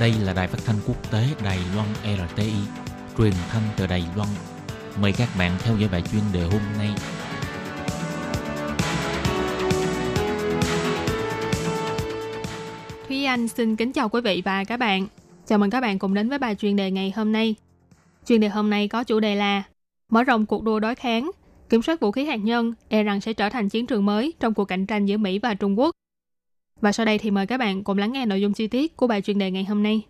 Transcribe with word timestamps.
Đây 0.00 0.12
là 0.22 0.32
đài 0.32 0.48
phát 0.48 0.58
thanh 0.66 0.76
quốc 0.86 1.12
tế 1.12 1.24
Đài 1.44 1.58
Loan 1.74 1.88
RTI, 2.04 2.52
truyền 3.18 3.32
thanh 3.48 3.62
từ 3.76 3.86
Đài 3.86 4.04
Loan. 4.16 4.28
Mời 5.00 5.12
các 5.12 5.28
bạn 5.38 5.52
theo 5.58 5.76
dõi 5.76 5.88
bài 5.92 6.02
chuyên 6.12 6.22
đề 6.32 6.42
hôm 6.42 6.60
nay. 6.78 6.88
Thúy 13.08 13.24
Anh 13.24 13.48
xin 13.48 13.76
kính 13.76 13.92
chào 13.92 14.08
quý 14.08 14.20
vị 14.20 14.42
và 14.44 14.64
các 14.64 14.76
bạn. 14.76 15.06
Chào 15.46 15.58
mừng 15.58 15.70
các 15.70 15.80
bạn 15.80 15.98
cùng 15.98 16.14
đến 16.14 16.28
với 16.28 16.38
bài 16.38 16.54
chuyên 16.54 16.76
đề 16.76 16.90
ngày 16.90 17.12
hôm 17.16 17.32
nay. 17.32 17.54
Chuyên 18.26 18.40
đề 18.40 18.48
hôm 18.48 18.70
nay 18.70 18.88
có 18.88 19.04
chủ 19.04 19.20
đề 19.20 19.34
là 19.34 19.62
mở 20.08 20.24
rộng 20.24 20.46
cuộc 20.46 20.62
đua 20.62 20.80
đối 20.80 20.94
kháng, 20.94 21.30
kiểm 21.68 21.82
soát 21.82 22.00
vũ 22.00 22.12
khí 22.12 22.24
hạt 22.24 22.36
nhân 22.36 22.74
e 22.88 23.02
rằng 23.02 23.20
sẽ 23.20 23.32
trở 23.32 23.48
thành 23.48 23.68
chiến 23.68 23.86
trường 23.86 24.06
mới 24.06 24.32
trong 24.40 24.54
cuộc 24.54 24.64
cạnh 24.64 24.86
tranh 24.86 25.06
giữa 25.06 25.16
Mỹ 25.16 25.38
và 25.38 25.54
Trung 25.54 25.78
Quốc. 25.78 25.90
Và 26.82 26.92
sau 26.92 27.06
đây 27.06 27.18
thì 27.18 27.30
mời 27.30 27.46
các 27.46 27.56
bạn 27.58 27.84
cùng 27.84 27.98
lắng 27.98 28.12
nghe 28.12 28.26
nội 28.26 28.40
dung 28.40 28.52
chi 28.52 28.66
tiết 28.66 28.96
của 28.96 29.06
bài 29.06 29.22
chuyên 29.22 29.38
đề 29.38 29.50
ngày 29.50 29.64
hôm 29.64 29.82
nay. 29.82 30.02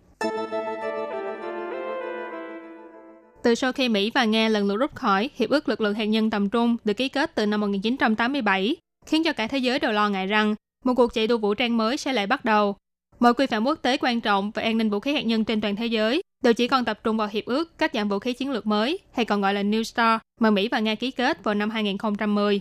Từ 3.43 3.55
sau 3.55 3.73
khi 3.73 3.89
Mỹ 3.89 4.11
và 4.15 4.25
Nga 4.25 4.49
lần 4.49 4.67
lượt 4.67 4.77
rút 4.77 4.95
khỏi 4.95 5.31
Hiệp 5.37 5.51
ước 5.51 5.69
Lực 5.69 5.81
lượng 5.81 5.95
hạt 5.95 6.05
nhân 6.05 6.31
tầm 6.31 6.49
trung 6.49 6.77
được 6.85 6.95
ký 6.95 7.09
kết 7.09 7.35
từ 7.35 7.47
năm 7.47 7.61
1987, 7.61 8.77
khiến 9.07 9.25
cho 9.25 9.33
cả 9.33 9.47
thế 9.47 9.59
giới 9.59 9.79
đều 9.79 9.93
lo 9.93 10.09
ngại 10.09 10.27
rằng 10.27 10.55
một 10.85 10.95
cuộc 10.97 11.15
chạy 11.15 11.27
đua 11.27 11.39
vũ 11.39 11.55
trang 11.55 11.77
mới 11.77 11.97
sẽ 11.97 12.13
lại 12.13 12.27
bắt 12.27 12.45
đầu. 12.45 12.77
Mọi 13.21 13.35
quy 13.35 13.47
phạm 13.47 13.67
quốc 13.67 13.79
tế 13.83 13.97
quan 13.97 14.21
trọng 14.21 14.51
về 14.51 14.63
an 14.63 14.79
ninh 14.79 14.91
vũ 14.91 15.01
khí 15.01 15.15
hạt 15.15 15.27
nhân 15.27 15.45
trên 15.45 15.61
toàn 15.61 15.77
thế 15.77 15.87
giới 15.87 16.23
đều 16.45 16.53
chỉ 16.53 16.69
còn 16.69 16.85
tập 16.85 17.01
trung 17.05 17.17
vào 17.17 17.29
hiệp 17.33 17.45
ước 17.45 17.79
cắt 17.79 17.91
giảm 17.95 18.09
vũ 18.09 18.19
khí 18.19 18.33
chiến 18.33 18.51
lược 18.51 18.67
mới, 18.67 18.99
hay 19.13 19.25
còn 19.25 19.41
gọi 19.41 19.55
là 19.55 19.63
New 19.63 19.83
START, 19.83 20.23
mà 20.41 20.51
Mỹ 20.51 20.69
và 20.69 20.81
Nga 20.81 20.95
ký 20.95 21.11
kết 21.11 21.45
vào 21.45 21.55
năm 21.55 21.71
2010. 21.71 22.61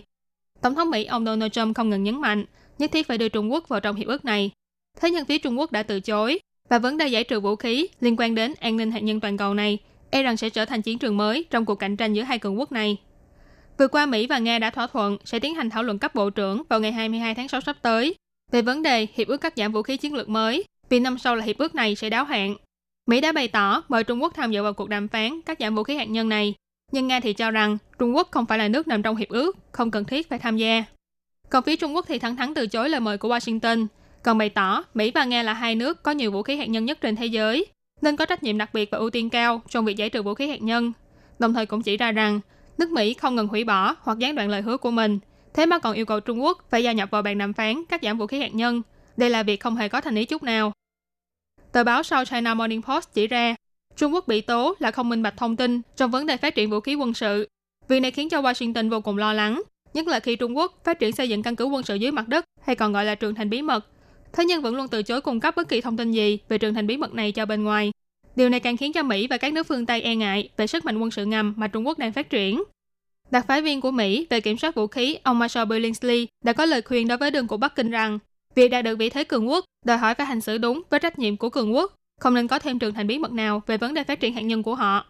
Tổng 0.62 0.74
thống 0.74 0.90
Mỹ 0.90 1.04
ông 1.04 1.24
Donald 1.24 1.52
Trump 1.52 1.76
không 1.76 1.90
ngừng 1.90 2.02
nhấn 2.02 2.20
mạnh 2.20 2.44
nhất 2.78 2.90
thiết 2.92 3.06
phải 3.06 3.18
đưa 3.18 3.28
Trung 3.28 3.52
Quốc 3.52 3.68
vào 3.68 3.80
trong 3.80 3.96
hiệp 3.96 4.06
ước 4.06 4.24
này. 4.24 4.50
Thế 5.00 5.10
nhưng 5.10 5.24
phía 5.24 5.38
Trung 5.38 5.58
Quốc 5.58 5.72
đã 5.72 5.82
từ 5.82 6.00
chối, 6.00 6.38
và 6.68 6.78
vấn 6.78 6.98
đề 6.98 7.06
giải 7.06 7.24
trừ 7.24 7.40
vũ 7.40 7.56
khí 7.56 7.86
liên 8.00 8.16
quan 8.18 8.34
đến 8.34 8.54
an 8.60 8.76
ninh 8.76 8.90
hạt 8.90 9.00
nhân 9.00 9.20
toàn 9.20 9.36
cầu 9.36 9.54
này 9.54 9.78
e 10.10 10.22
rằng 10.22 10.36
sẽ 10.36 10.50
trở 10.50 10.64
thành 10.64 10.82
chiến 10.82 10.98
trường 10.98 11.16
mới 11.16 11.44
trong 11.50 11.64
cuộc 11.64 11.74
cạnh 11.74 11.96
tranh 11.96 12.12
giữa 12.12 12.22
hai 12.22 12.38
cường 12.38 12.58
quốc 12.58 12.72
này. 12.72 12.96
Vừa 13.78 13.88
qua, 13.88 14.06
Mỹ 14.06 14.26
và 14.26 14.38
Nga 14.38 14.58
đã 14.58 14.70
thỏa 14.70 14.86
thuận 14.86 15.18
sẽ 15.24 15.38
tiến 15.38 15.54
hành 15.54 15.70
thảo 15.70 15.82
luận 15.82 15.98
cấp 15.98 16.14
bộ 16.14 16.30
trưởng 16.30 16.62
vào 16.68 16.80
ngày 16.80 16.92
22 16.92 17.34
tháng 17.34 17.48
6 17.48 17.60
sắp 17.60 17.76
tới 17.82 18.14
về 18.52 18.62
vấn 18.62 18.82
đề 18.82 19.06
hiệp 19.14 19.28
ước 19.28 19.36
cắt 19.36 19.52
giảm 19.56 19.72
vũ 19.72 19.82
khí 19.82 19.96
chiến 19.96 20.14
lược 20.14 20.28
mới, 20.28 20.64
vì 20.88 21.00
năm 21.00 21.18
sau 21.18 21.36
là 21.36 21.44
hiệp 21.44 21.58
ước 21.58 21.74
này 21.74 21.94
sẽ 21.94 22.10
đáo 22.10 22.24
hạn. 22.24 22.56
Mỹ 23.06 23.20
đã 23.20 23.32
bày 23.32 23.48
tỏ 23.48 23.82
mời 23.88 24.04
Trung 24.04 24.22
Quốc 24.22 24.34
tham 24.34 24.52
dự 24.52 24.62
vào 24.62 24.72
cuộc 24.72 24.88
đàm 24.88 25.08
phán 25.08 25.42
cắt 25.42 25.58
giảm 25.60 25.74
vũ 25.74 25.82
khí 25.82 25.96
hạt 25.96 26.08
nhân 26.08 26.28
này, 26.28 26.54
nhưng 26.92 27.06
Nga 27.06 27.20
thì 27.20 27.32
cho 27.32 27.50
rằng 27.50 27.78
Trung 27.98 28.16
Quốc 28.16 28.28
không 28.30 28.46
phải 28.46 28.58
là 28.58 28.68
nước 28.68 28.88
nằm 28.88 29.02
trong 29.02 29.16
hiệp 29.16 29.28
ước, 29.28 29.56
không 29.72 29.90
cần 29.90 30.04
thiết 30.04 30.28
phải 30.28 30.38
tham 30.38 30.56
gia. 30.56 30.84
Còn 31.50 31.62
phía 31.62 31.76
Trung 31.76 31.94
Quốc 31.94 32.04
thì 32.08 32.18
thẳng 32.18 32.36
thắn 32.36 32.54
từ 32.54 32.66
chối 32.66 32.88
lời 32.88 33.00
mời 33.00 33.18
của 33.18 33.28
Washington, 33.28 33.86
còn 34.22 34.38
bày 34.38 34.48
tỏ 34.48 34.84
Mỹ 34.94 35.12
và 35.14 35.24
Nga 35.24 35.42
là 35.42 35.52
hai 35.52 35.74
nước 35.74 36.02
có 36.02 36.10
nhiều 36.10 36.30
vũ 36.30 36.42
khí 36.42 36.56
hạt 36.56 36.68
nhân 36.68 36.84
nhất 36.84 36.98
trên 37.00 37.16
thế 37.16 37.26
giới, 37.26 37.66
nên 38.02 38.16
có 38.16 38.26
trách 38.26 38.42
nhiệm 38.42 38.58
đặc 38.58 38.74
biệt 38.74 38.90
và 38.90 38.98
ưu 38.98 39.10
tiên 39.10 39.30
cao 39.30 39.62
trong 39.68 39.84
việc 39.84 39.96
giải 39.96 40.10
trừ 40.10 40.22
vũ 40.22 40.34
khí 40.34 40.48
hạt 40.48 40.62
nhân. 40.62 40.92
Đồng 41.38 41.54
thời 41.54 41.66
cũng 41.66 41.82
chỉ 41.82 41.96
ra 41.96 42.12
rằng 42.12 42.40
nước 42.78 42.90
Mỹ 42.90 43.14
không 43.14 43.36
ngừng 43.36 43.48
hủy 43.48 43.64
bỏ 43.64 43.96
hoặc 44.00 44.18
gián 44.18 44.34
đoạn 44.34 44.48
lời 44.48 44.62
hứa 44.62 44.76
của 44.76 44.90
mình, 44.90 45.18
thế 45.54 45.66
mà 45.66 45.78
còn 45.78 45.94
yêu 45.94 46.06
cầu 46.06 46.20
Trung 46.20 46.42
Quốc 46.42 46.64
phải 46.70 46.82
gia 46.82 46.92
nhập 46.92 47.10
vào 47.10 47.22
bàn 47.22 47.38
đàm 47.38 47.52
phán 47.52 47.84
cắt 47.88 48.00
giảm 48.02 48.18
vũ 48.18 48.26
khí 48.26 48.40
hạt 48.40 48.54
nhân. 48.54 48.82
Đây 49.16 49.30
là 49.30 49.42
việc 49.42 49.60
không 49.60 49.76
hề 49.76 49.88
có 49.88 50.00
thành 50.00 50.14
ý 50.14 50.24
chút 50.24 50.42
nào. 50.42 50.72
Tờ 51.72 51.84
báo 51.84 52.02
South 52.02 52.30
China 52.30 52.54
Morning 52.54 52.82
Post 52.82 53.08
chỉ 53.14 53.26
ra, 53.26 53.54
Trung 53.96 54.14
Quốc 54.14 54.28
bị 54.28 54.40
tố 54.40 54.74
là 54.78 54.90
không 54.90 55.08
minh 55.08 55.22
bạch 55.22 55.36
thông 55.36 55.56
tin 55.56 55.80
trong 55.96 56.10
vấn 56.10 56.26
đề 56.26 56.36
phát 56.36 56.54
triển 56.54 56.70
vũ 56.70 56.80
khí 56.80 56.94
quân 56.94 57.14
sự. 57.14 57.48
Việc 57.88 58.00
này 58.00 58.10
khiến 58.10 58.28
cho 58.28 58.42
Washington 58.42 58.90
vô 58.90 59.00
cùng 59.00 59.18
lo 59.18 59.32
lắng, 59.32 59.62
nhất 59.94 60.06
là 60.06 60.20
khi 60.20 60.36
Trung 60.36 60.56
Quốc 60.56 60.80
phát 60.84 60.98
triển 60.98 61.12
xây 61.12 61.28
dựng 61.28 61.42
căn 61.42 61.56
cứ 61.56 61.64
quân 61.64 61.82
sự 61.82 61.94
dưới 61.94 62.12
mặt 62.12 62.28
đất 62.28 62.44
hay 62.62 62.76
còn 62.76 62.92
gọi 62.92 63.04
là 63.04 63.14
trường 63.14 63.34
thành 63.34 63.50
bí 63.50 63.62
mật. 63.62 63.86
Thế 64.32 64.44
nhưng 64.44 64.62
vẫn 64.62 64.76
luôn 64.76 64.88
từ 64.88 65.02
chối 65.02 65.20
cung 65.20 65.40
cấp 65.40 65.56
bất 65.56 65.68
kỳ 65.68 65.80
thông 65.80 65.96
tin 65.96 66.12
gì 66.12 66.38
về 66.48 66.58
trường 66.58 66.74
thành 66.74 66.86
bí 66.86 66.96
mật 66.96 67.14
này 67.14 67.32
cho 67.32 67.46
bên 67.46 67.64
ngoài. 67.64 67.92
Điều 68.36 68.48
này 68.48 68.60
càng 68.60 68.76
khiến 68.76 68.92
cho 68.92 69.02
Mỹ 69.02 69.26
và 69.26 69.36
các 69.36 69.52
nước 69.52 69.66
phương 69.66 69.86
Tây 69.86 70.02
e 70.02 70.14
ngại 70.14 70.48
về 70.56 70.66
sức 70.66 70.84
mạnh 70.84 70.98
quân 70.98 71.10
sự 71.10 71.24
ngầm 71.24 71.54
mà 71.56 71.68
Trung 71.68 71.86
Quốc 71.86 71.98
đang 71.98 72.12
phát 72.12 72.30
triển. 72.30 72.62
Đặc 73.30 73.44
phái 73.48 73.62
viên 73.62 73.80
của 73.80 73.90
Mỹ 73.90 74.26
về 74.30 74.40
kiểm 74.40 74.58
soát 74.58 74.74
vũ 74.74 74.86
khí, 74.86 75.18
ông 75.22 75.38
Marshall 75.38 75.68
Billingsley 75.68 76.26
đã 76.44 76.52
có 76.52 76.66
lời 76.66 76.82
khuyên 76.82 77.08
đối 77.08 77.18
với 77.18 77.30
đường 77.30 77.46
của 77.46 77.56
Bắc 77.56 77.74
Kinh 77.76 77.90
rằng 77.90 78.18
việc 78.54 78.68
đạt 78.68 78.84
được 78.84 78.96
vị 78.96 79.10
thế 79.10 79.24
cường 79.24 79.48
quốc 79.48 79.64
đòi 79.84 79.98
hỏi 79.98 80.14
phải 80.14 80.26
hành 80.26 80.40
xử 80.40 80.58
đúng 80.58 80.82
với 80.90 81.00
trách 81.00 81.18
nhiệm 81.18 81.36
của 81.36 81.50
cường 81.50 81.74
quốc, 81.74 81.94
không 82.22 82.34
nên 82.34 82.48
có 82.48 82.58
thêm 82.58 82.78
trường 82.78 82.94
thành 82.94 83.06
bí 83.06 83.18
mật 83.18 83.32
nào 83.32 83.62
về 83.66 83.76
vấn 83.76 83.94
đề 83.94 84.04
phát 84.04 84.20
triển 84.20 84.34
hạt 84.34 84.40
nhân 84.40 84.62
của 84.62 84.74
họ. 84.74 85.06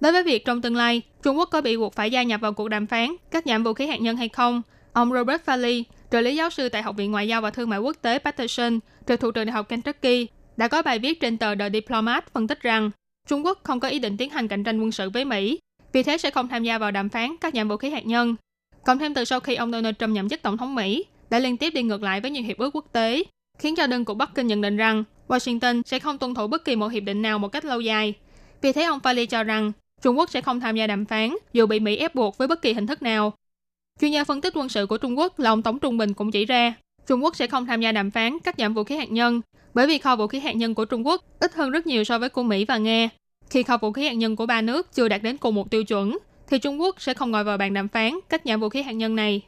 Đối 0.00 0.12
với 0.12 0.22
việc 0.22 0.44
trong 0.44 0.62
tương 0.62 0.76
lai, 0.76 1.02
Trung 1.22 1.38
Quốc 1.38 1.48
có 1.52 1.60
bị 1.60 1.76
buộc 1.76 1.94
phải 1.94 2.10
gia 2.10 2.22
nhập 2.22 2.40
vào 2.40 2.52
cuộc 2.52 2.68
đàm 2.68 2.86
phán 2.86 3.16
cắt 3.30 3.44
giảm 3.46 3.64
vũ 3.64 3.72
khí 3.72 3.86
hạt 3.86 4.00
nhân 4.00 4.16
hay 4.16 4.28
không, 4.28 4.62
ông 4.92 5.12
Robert 5.12 5.42
Farley, 5.46 5.82
trợ 6.10 6.20
lý 6.20 6.36
giáo 6.36 6.50
sư 6.50 6.68
tại 6.68 6.82
Học 6.82 6.96
viện 6.96 7.10
Ngoại 7.10 7.28
giao 7.28 7.40
và 7.40 7.50
Thương 7.50 7.70
mại 7.70 7.78
Quốc 7.78 7.96
tế 8.02 8.18
Patterson, 8.18 8.78
trực 9.06 9.20
thuộc 9.20 9.34
trường 9.34 9.46
đại 9.46 9.52
học 9.52 9.68
Kentucky, 9.68 10.26
đã 10.56 10.68
có 10.68 10.82
bài 10.82 10.98
viết 10.98 11.20
trên 11.20 11.38
tờ 11.38 11.54
The 11.54 11.70
Diplomat 11.70 12.32
phân 12.32 12.46
tích 12.46 12.62
rằng 12.62 12.90
Trung 13.28 13.44
Quốc 13.44 13.60
không 13.62 13.80
có 13.80 13.88
ý 13.88 13.98
định 13.98 14.16
tiến 14.16 14.30
hành 14.30 14.48
cạnh 14.48 14.64
tranh 14.64 14.80
quân 14.80 14.92
sự 14.92 15.10
với 15.10 15.24
Mỹ, 15.24 15.58
vì 15.92 16.02
thế 16.02 16.18
sẽ 16.18 16.30
không 16.30 16.48
tham 16.48 16.64
gia 16.64 16.78
vào 16.78 16.90
đàm 16.90 17.08
phán 17.08 17.36
cắt 17.36 17.54
giảm 17.54 17.68
vũ 17.68 17.76
khí 17.76 17.90
hạt 17.90 18.06
nhân. 18.06 18.36
Cộng 18.84 18.98
thêm 18.98 19.14
từ 19.14 19.24
sau 19.24 19.40
khi 19.40 19.54
ông 19.54 19.72
Donald 19.72 19.96
Trump 19.98 20.12
nhậm 20.12 20.28
chức 20.28 20.42
tổng 20.42 20.56
thống 20.56 20.74
Mỹ, 20.74 21.04
đã 21.30 21.38
liên 21.38 21.56
tiếp 21.56 21.70
đi 21.70 21.82
ngược 21.82 22.02
lại 22.02 22.20
với 22.20 22.30
nhiều 22.30 22.42
hiệp 22.42 22.58
ước 22.58 22.70
quốc 22.76 22.84
tế, 22.92 23.24
khiến 23.58 23.76
cho 23.76 23.86
đơn 23.86 24.04
của 24.04 24.14
Bắc 24.14 24.34
Kinh 24.34 24.46
nhận 24.46 24.60
định 24.60 24.76
rằng 24.76 25.04
Washington 25.28 25.82
sẽ 25.86 25.98
không 25.98 26.18
tuân 26.18 26.34
thủ 26.34 26.46
bất 26.46 26.64
kỳ 26.64 26.76
một 26.76 26.88
hiệp 26.88 27.02
định 27.02 27.22
nào 27.22 27.38
một 27.38 27.48
cách 27.48 27.64
lâu 27.64 27.80
dài. 27.80 28.14
Vì 28.62 28.72
thế 28.72 28.82
ông 28.82 28.98
Fali 28.98 29.26
cho 29.26 29.42
rằng 29.42 29.72
Trung 30.02 30.18
Quốc 30.18 30.30
sẽ 30.30 30.40
không 30.40 30.60
tham 30.60 30.76
gia 30.76 30.86
đàm 30.86 31.04
phán 31.04 31.36
dù 31.52 31.66
bị 31.66 31.80
Mỹ 31.80 31.96
ép 31.96 32.14
buộc 32.14 32.38
với 32.38 32.48
bất 32.48 32.62
kỳ 32.62 32.72
hình 32.72 32.86
thức 32.86 33.02
nào. 33.02 33.32
Chuyên 34.00 34.10
gia 34.10 34.24
phân 34.24 34.40
tích 34.40 34.52
quân 34.56 34.68
sự 34.68 34.86
của 34.86 34.98
Trung 34.98 35.18
Quốc 35.18 35.38
là 35.38 35.50
ông 35.50 35.62
Tống 35.62 35.78
Trung 35.78 35.98
Bình 35.98 36.14
cũng 36.14 36.30
chỉ 36.30 36.44
ra, 36.44 36.74
Trung 37.06 37.24
Quốc 37.24 37.36
sẽ 37.36 37.46
không 37.46 37.66
tham 37.66 37.80
gia 37.80 37.92
đàm 37.92 38.10
phán 38.10 38.38
cắt 38.38 38.54
giảm 38.58 38.74
vũ 38.74 38.84
khí 38.84 38.96
hạt 38.96 39.10
nhân 39.10 39.40
bởi 39.74 39.86
vì 39.86 39.98
kho 39.98 40.16
vũ 40.16 40.26
khí 40.26 40.40
hạt 40.40 40.56
nhân 40.56 40.74
của 40.74 40.84
Trung 40.84 41.06
Quốc 41.06 41.24
ít 41.40 41.54
hơn 41.54 41.70
rất 41.70 41.86
nhiều 41.86 42.04
so 42.04 42.18
với 42.18 42.28
của 42.28 42.42
Mỹ 42.42 42.64
và 42.64 42.78
Nga. 42.78 43.08
Khi 43.50 43.62
kho 43.62 43.76
vũ 43.76 43.92
khí 43.92 44.04
hạt 44.04 44.12
nhân 44.12 44.36
của 44.36 44.46
ba 44.46 44.60
nước 44.60 44.94
chưa 44.94 45.08
đạt 45.08 45.22
đến 45.22 45.36
cùng 45.36 45.54
một 45.54 45.70
tiêu 45.70 45.84
chuẩn, 45.84 46.18
thì 46.48 46.58
Trung 46.58 46.80
Quốc 46.80 47.00
sẽ 47.00 47.14
không 47.14 47.30
ngồi 47.30 47.44
vào 47.44 47.58
bàn 47.58 47.74
đàm 47.74 47.88
phán 47.88 48.18
cắt 48.28 48.42
giảm 48.44 48.60
vũ 48.60 48.68
khí 48.68 48.82
hạt 48.82 48.92
nhân 48.92 49.16
này. 49.16 49.42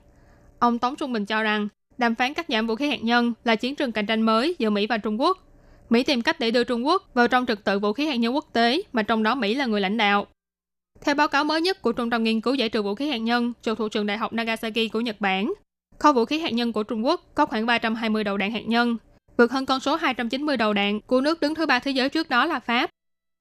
Ông 0.58 0.78
Tống 0.78 0.96
Trung 0.96 1.12
Bình 1.12 1.26
cho 1.26 1.42
rằng, 1.42 1.68
đàm 1.98 2.14
phán 2.14 2.34
cắt 2.34 2.46
giảm 2.48 2.66
vũ 2.66 2.74
khí 2.74 2.88
hạt 2.88 3.04
nhân 3.04 3.32
là 3.44 3.56
chiến 3.56 3.74
trường 3.74 3.92
cạnh 3.92 4.06
tranh 4.06 4.22
mới 4.22 4.56
giữa 4.58 4.70
Mỹ 4.70 4.86
và 4.86 4.98
Trung 4.98 5.20
Quốc. 5.20 5.45
Mỹ 5.90 6.02
tìm 6.02 6.22
cách 6.22 6.40
để 6.40 6.50
đưa 6.50 6.64
Trung 6.64 6.86
Quốc 6.86 7.14
vào 7.14 7.28
trong 7.28 7.46
trật 7.46 7.64
tự 7.64 7.78
vũ 7.78 7.92
khí 7.92 8.06
hạt 8.06 8.16
nhân 8.16 8.34
quốc 8.34 8.46
tế 8.52 8.82
mà 8.92 9.02
trong 9.02 9.22
đó 9.22 9.34
Mỹ 9.34 9.54
là 9.54 9.66
người 9.66 9.80
lãnh 9.80 9.96
đạo. 9.96 10.26
Theo 11.00 11.14
báo 11.14 11.28
cáo 11.28 11.44
mới 11.44 11.60
nhất 11.60 11.82
của 11.82 11.92
Trung 11.92 12.10
tâm 12.10 12.24
Nghiên 12.24 12.40
cứu 12.40 12.54
Giải 12.54 12.68
trừ 12.68 12.82
Vũ 12.82 12.94
khí 12.94 13.08
hạt 13.08 13.16
nhân 13.16 13.52
trực 13.62 13.78
thuộc 13.78 13.92
trường 13.92 14.06
Đại 14.06 14.18
học 14.18 14.32
Nagasaki 14.32 14.92
của 14.92 15.00
Nhật 15.00 15.16
Bản, 15.20 15.52
kho 15.98 16.12
vũ 16.12 16.24
khí 16.24 16.38
hạt 16.38 16.52
nhân 16.52 16.72
của 16.72 16.82
Trung 16.82 17.06
Quốc 17.06 17.22
có 17.34 17.46
khoảng 17.46 17.66
320 17.66 18.24
đầu 18.24 18.36
đạn 18.36 18.52
hạt 18.52 18.66
nhân, 18.66 18.96
vượt 19.36 19.52
hơn 19.52 19.66
con 19.66 19.80
số 19.80 19.96
290 19.96 20.56
đầu 20.56 20.72
đạn 20.72 21.00
của 21.00 21.20
nước 21.20 21.40
đứng 21.40 21.54
thứ 21.54 21.66
ba 21.66 21.78
thế 21.78 21.90
giới 21.90 22.08
trước 22.08 22.28
đó 22.28 22.46
là 22.46 22.60
Pháp. 22.60 22.90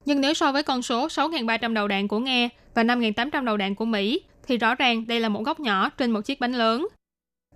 Nhưng 0.04 0.20
nếu 0.20 0.34
so 0.34 0.52
với 0.52 0.62
con 0.62 0.82
số 0.82 1.06
6.300 1.06 1.74
đầu 1.74 1.88
đạn 1.88 2.08
của 2.08 2.18
Nga 2.18 2.48
và 2.74 2.82
5.800 2.84 3.44
đầu 3.44 3.56
đạn 3.56 3.74
của 3.74 3.84
Mỹ, 3.84 4.20
thì 4.46 4.56
rõ 4.56 4.74
ràng 4.74 5.06
đây 5.06 5.20
là 5.20 5.28
một 5.28 5.42
góc 5.42 5.60
nhỏ 5.60 5.88
trên 5.88 6.10
một 6.10 6.20
chiếc 6.20 6.40
bánh 6.40 6.52
lớn. 6.52 6.88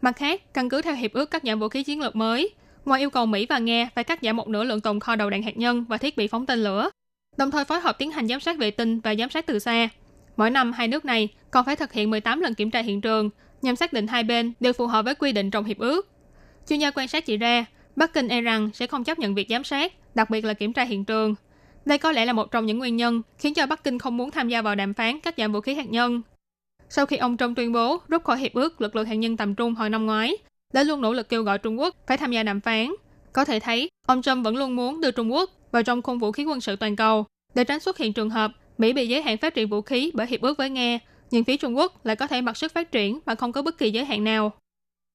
Mặt 0.01 0.17
khác, 0.17 0.55
căn 0.55 0.69
cứ 0.69 0.83
theo 0.83 0.95
hiệp 0.95 1.13
ước 1.13 1.31
cắt 1.31 1.43
giảm 1.45 1.61
vũ 1.61 1.69
khí 1.69 1.83
chiến 1.83 2.01
lược 2.01 2.17
mới, 2.17 2.51
ngoài 2.85 3.01
yêu 3.01 3.11
cầu 3.11 3.27
Mỹ 3.27 3.47
và 3.49 3.59
Nga 3.59 3.89
phải 3.95 4.05
cắt 4.05 4.19
giảm 4.23 4.37
một 4.37 4.49
nửa 4.49 4.65
lượng 4.65 4.81
tồn 4.81 5.01
kho 5.01 5.17
đầu 5.17 5.31
đạn 5.31 5.43
hạt 5.43 5.57
nhân 5.57 5.85
và 5.89 5.99
thiết 5.99 6.17
bị 6.17 6.29
phóng 6.29 6.47
tên 6.47 6.59
lửa, 6.59 6.91
đồng 7.37 7.51
thời 7.51 7.65
phối 7.65 7.81
hợp 7.81 7.99
tiến 7.99 8.11
hành 8.11 8.29
giám 8.29 8.41
sát 8.41 8.59
vệ 8.59 8.71
tinh 8.71 9.01
và 9.01 9.15
giám 9.15 9.31
sát 9.31 9.47
từ 9.47 9.59
xa. 9.59 9.89
Mỗi 10.37 10.51
năm, 10.51 10.73
hai 10.73 10.89
nước 10.89 11.05
này 11.05 11.29
còn 11.51 11.65
phải 11.65 11.77
thực 11.77 11.93
hiện 11.93 12.11
18 12.11 12.41
lần 12.41 12.55
kiểm 12.55 12.71
tra 12.71 12.81
hiện 12.81 13.01
trường 13.01 13.31
nhằm 13.63 13.77
xác 13.77 13.93
định 13.93 14.07
hai 14.07 14.23
bên 14.23 14.53
đều 14.61 14.73
phù 14.73 14.87
hợp 14.87 15.05
với 15.05 15.15
quy 15.15 15.33
định 15.33 15.51
trong 15.51 15.65
hiệp 15.65 15.79
ước. 15.79 16.09
Chuyên 16.69 16.79
gia 16.79 16.91
quan 16.91 17.09
sát 17.09 17.27
chỉ 17.27 17.37
ra, 17.37 17.65
Bắc 17.97 18.13
Kinh 18.13 18.29
e 18.29 18.41
rằng 18.41 18.71
sẽ 18.75 18.87
không 18.87 19.05
chấp 19.05 19.19
nhận 19.19 19.35
việc 19.35 19.47
giám 19.51 19.65
sát, 19.65 19.93
đặc 20.15 20.31
biệt 20.31 20.45
là 20.45 20.55
kiểm 20.55 20.73
tra 20.73 20.85
hiện 20.85 21.05
trường. 21.05 21.35
Đây 21.85 21.99
có 21.99 22.13
lẽ 22.13 22.25
là 22.25 22.33
một 22.33 22.51
trong 22.51 22.67
những 22.67 22.79
nguyên 22.79 22.97
nhân 22.97 23.23
khiến 23.39 23.55
cho 23.55 23.67
Bắc 23.67 23.85
Kinh 23.85 23.99
không 23.99 24.17
muốn 24.17 24.31
tham 24.31 24.49
gia 24.49 24.63
vào 24.63 24.75
đàm 24.75 24.95
phán 24.95 25.21
cắt 25.21 25.35
giảm 25.39 25.53
vũ 25.53 25.61
khí 25.61 25.75
hạt 25.75 25.89
nhân. 25.91 26.23
Sau 26.89 27.07
khi 27.07 27.17
ông 27.17 27.37
Trump 27.37 27.57
tuyên 27.57 27.73
bố 27.73 27.99
rút 28.09 28.25
khỏi 28.25 28.39
hiệp 28.39 28.53
ước 28.53 28.81
lực 28.81 28.97
lượng 28.97 29.07
hạt 29.07 29.15
nhân 29.15 29.37
tầm 29.37 29.55
trung 29.55 29.75
hồi 29.75 29.91
năm 29.91 30.07
ngoái, 30.07 30.37
đã 30.73 30.83
luôn 30.83 31.01
nỗ 31.01 31.13
lực 31.13 31.29
kêu 31.29 31.43
gọi 31.43 31.59
Trung 31.59 31.81
Quốc 31.81 31.97
phải 32.07 32.17
tham 32.17 32.33
gia 32.33 32.43
đàm 32.43 32.61
phán. 32.61 32.95
Có 33.33 33.45
thể 33.45 33.61
thấy, 33.61 33.89
ông 34.07 34.23
Trump 34.23 34.45
vẫn 34.45 34.57
luôn 34.57 34.77
muốn 34.77 35.01
đưa 35.01 35.11
Trung 35.11 35.33
Quốc 35.33 35.51
vào 35.73 35.83
trong 35.83 36.03
khung 36.03 36.19
vũ 36.19 36.33
khí 36.33 36.45
quân 36.45 36.61
sự 36.61 36.77
toàn 36.77 36.97
cầu 36.97 37.25
để 37.55 37.65
tránh 37.65 37.81
xuất 37.81 37.99
hiện 37.99 38.13
trường 38.13 38.31
hợp 38.31 38.53
Mỹ 38.79 38.93
bị 38.93 39.09
giới 39.09 39.23
hạn 39.23 39.37
phát 39.37 39.55
triển 39.55 39.69
vũ 39.69 39.83
khí 39.83 40.11
bởi 40.15 40.27
hiệp 40.27 40.41
ước 40.41 40.59
với 40.59 40.71
Nga, 40.71 40.99
nhưng 41.31 41.45
phía 41.45 41.57
Trung 41.57 41.77
Quốc 41.77 42.07
lại 42.07 42.17
có 42.17 42.27
thể 42.27 42.41
mặc 42.41 42.57
sức 42.57 42.73
phát 42.73 42.93
triển 42.93 43.19
mà 43.27 43.35
không 43.35 43.53
có 43.53 43.63
bất 43.63 43.79
kỳ 43.79 43.91
giới 43.91 44.05
hạn 44.05 44.25
nào. 44.25 44.53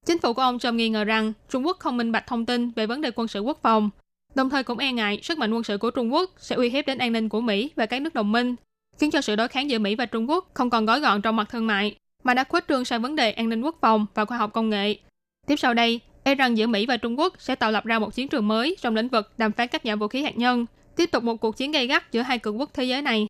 Chính 0.06 0.20
phủ 0.20 0.34
của 0.34 0.42
ông 0.42 0.60
Trump 0.60 0.74
nghi 0.74 0.90
ngờ 0.90 1.04
rằng 1.04 1.34
Trung 1.50 1.66
Quốc 1.66 1.78
không 1.80 1.98
minh 1.98 2.12
bạch 2.12 2.28
thông 2.28 2.46
tin 2.46 2.72
về 2.72 2.88
vấn 2.88 3.02
đề 3.02 3.12
quân 3.16 3.28
sự 3.28 3.40
quốc 3.40 3.60
phòng, 3.62 3.90
đồng 4.36 4.50
thời 4.50 4.64
cũng 4.64 4.78
e 4.78 4.92
ngại 4.92 5.20
sức 5.24 5.38
mạnh 5.38 5.54
quân 5.54 5.64
sự 5.64 5.78
của 5.78 5.92
Trung 5.92 6.14
Quốc 6.14 6.32
sẽ 6.38 6.56
uy 6.56 6.70
hiếp 6.70 6.88
đến 6.88 6.98
an 6.98 7.14
ninh 7.14 7.30
của 7.30 7.42
Mỹ 7.42 7.72
và 7.76 7.86
các 7.86 8.02
nước 8.02 8.14
đồng 8.14 8.32
minh, 8.32 8.56
khiến 9.00 9.12
cho 9.12 9.22
sự 9.22 9.36
đối 9.36 9.48
kháng 9.48 9.70
giữa 9.70 9.80
Mỹ 9.80 9.96
và 9.96 10.06
Trung 10.06 10.30
Quốc 10.30 10.50
không 10.54 10.70
còn 10.70 10.86
gói 10.86 11.00
gọn 11.00 11.22
trong 11.22 11.36
mặt 11.36 11.50
thương 11.50 11.68
mại, 11.68 11.96
mà 12.24 12.34
đã 12.34 12.44
khuếch 12.44 12.68
trương 12.68 12.86
sang 12.86 13.02
vấn 13.02 13.16
đề 13.16 13.32
an 13.32 13.50
ninh 13.50 13.62
quốc 13.62 13.78
phòng 13.82 14.06
và 14.14 14.26
khoa 14.26 14.38
học 14.38 14.54
công 14.54 14.70
nghệ. 14.70 14.96
Tiếp 15.46 15.56
sau 15.60 15.74
đây, 15.74 16.00
e 16.24 16.36
rằng 16.36 16.58
giữa 16.58 16.68
Mỹ 16.68 16.86
và 16.86 16.98
Trung 16.98 17.20
Quốc 17.20 17.34
sẽ 17.40 17.56
tạo 17.56 17.72
lập 17.72 17.86
ra 17.86 18.00
một 18.00 18.14
chiến 18.14 18.28
trường 18.28 18.48
mới 18.48 18.76
trong 18.82 18.96
lĩnh 18.96 19.08
vực 19.08 19.32
đàm 19.38 19.52
phán 19.52 19.68
cắt 19.68 19.82
giảm 19.86 20.00
vũ 20.00 20.08
khí 20.08 20.24
hạt 20.24 20.38
nhân, 20.38 20.66
tiếp 20.96 21.06
tục 21.12 21.24
một 21.24 21.36
cuộc 21.36 21.58
chiến 21.58 21.72
gay 21.72 21.88
gắt 21.88 22.12
giữa 22.12 22.22
hai 22.22 22.40
cường 22.40 22.60
quốc 22.60 22.70
thế 22.74 22.84
giới 22.84 23.02
này. 23.02 23.28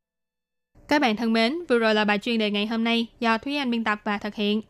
Các 0.88 1.02
bạn 1.02 1.16
thân 1.16 1.34
mến, 1.34 1.66
vừa 1.70 1.80
rồi 1.80 1.96
là 1.96 2.06
bài 2.06 2.20
chuyên 2.20 2.40
đề 2.40 2.52
ngày 2.52 2.68
hôm 2.68 2.84
nay 2.84 3.08
do 3.20 3.38
Thúy 3.38 3.56
Anh 3.56 3.72
biên 3.72 3.84
tập 3.84 4.02
và 4.04 4.18
thực 4.18 4.36
hiện. 4.36 4.62